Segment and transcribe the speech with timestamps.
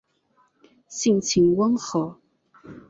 [0.87, 2.19] 性情温和。